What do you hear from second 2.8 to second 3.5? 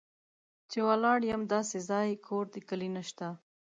نه شته